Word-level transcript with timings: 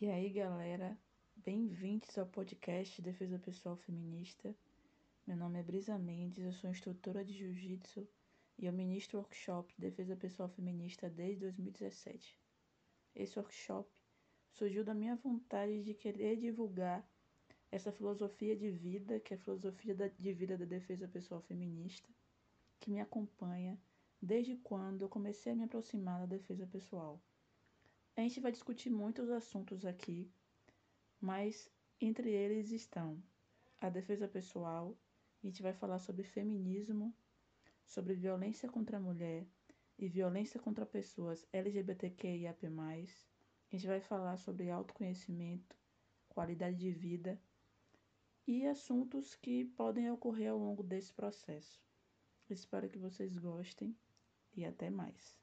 E 0.00 0.08
aí, 0.08 0.30
galera, 0.30 0.96
bem-vindos 1.34 2.16
ao 2.16 2.24
podcast 2.24 3.02
Defesa 3.02 3.36
Pessoal 3.36 3.76
Feminista. 3.78 4.54
Meu 5.26 5.36
nome 5.36 5.58
é 5.58 5.62
Brisa 5.64 5.98
Mendes, 5.98 6.44
eu 6.44 6.52
sou 6.52 6.70
instrutora 6.70 7.24
de 7.24 7.32
Jiu-Jitsu 7.32 8.06
e 8.56 8.66
eu 8.66 8.72
ministro 8.72 9.18
workshop 9.18 9.74
de 9.74 9.90
Defesa 9.90 10.14
Pessoal 10.14 10.48
Feminista 10.50 11.10
desde 11.10 11.40
2017. 11.40 12.38
Esse 13.12 13.40
workshop 13.40 13.90
surgiu 14.52 14.84
da 14.84 14.94
minha 14.94 15.16
vontade 15.16 15.82
de 15.82 15.94
querer 15.94 16.36
divulgar 16.36 17.04
essa 17.68 17.90
filosofia 17.90 18.54
de 18.54 18.70
vida, 18.70 19.18
que 19.18 19.34
é 19.34 19.36
a 19.36 19.40
filosofia 19.40 19.96
de 20.16 20.32
vida 20.32 20.56
da 20.56 20.64
defesa 20.64 21.08
pessoal 21.08 21.40
feminista, 21.40 22.08
que 22.78 22.88
me 22.88 23.00
acompanha 23.00 23.76
desde 24.22 24.54
quando 24.58 25.02
eu 25.02 25.08
comecei 25.08 25.50
a 25.50 25.56
me 25.56 25.64
aproximar 25.64 26.20
da 26.20 26.26
defesa 26.26 26.68
pessoal. 26.68 27.20
A 28.18 28.20
gente 28.20 28.40
vai 28.40 28.50
discutir 28.50 28.90
muitos 28.90 29.30
assuntos 29.30 29.86
aqui, 29.86 30.28
mas 31.20 31.70
entre 32.00 32.28
eles 32.32 32.72
estão 32.72 33.22
a 33.80 33.88
defesa 33.88 34.26
pessoal, 34.26 34.98
a 35.40 35.46
gente 35.46 35.62
vai 35.62 35.72
falar 35.72 36.00
sobre 36.00 36.24
feminismo, 36.24 37.14
sobre 37.84 38.14
violência 38.14 38.68
contra 38.68 38.96
a 38.96 39.00
mulher 39.00 39.46
e 39.96 40.08
violência 40.08 40.58
contra 40.58 40.84
pessoas 40.84 41.46
LGBTQIAP+. 41.52 42.66
A 42.66 43.76
gente 43.76 43.86
vai 43.86 44.00
falar 44.00 44.36
sobre 44.36 44.68
autoconhecimento, 44.68 45.76
qualidade 46.28 46.76
de 46.76 46.90
vida 46.90 47.40
e 48.48 48.66
assuntos 48.66 49.36
que 49.36 49.64
podem 49.64 50.10
ocorrer 50.10 50.50
ao 50.50 50.58
longo 50.58 50.82
desse 50.82 51.12
processo. 51.12 51.80
Espero 52.50 52.88
que 52.88 52.98
vocês 52.98 53.38
gostem 53.38 53.96
e 54.56 54.64
até 54.64 54.90
mais. 54.90 55.38